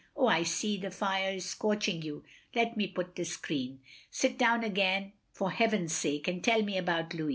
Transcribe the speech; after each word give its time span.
Oh, 0.15 0.25
I 0.25 0.41
see, 0.41 0.77
the 0.77 0.89
fire 0.89 1.33
is 1.33 1.45
scorching 1.45 2.01
you; 2.01 2.23
let 2.55 2.75
me 2.75 2.87
put 2.87 3.15
this 3.15 3.33
screen. 3.33 3.81
Sit 4.09 4.35
down 4.35 4.63
again 4.63 5.13
for 5.31 5.51
heaven's 5.51 5.93
sake, 5.93 6.27
and 6.27 6.43
tell 6.43 6.63
me 6.63 6.75
about 6.75 7.13
Louis. 7.13 7.29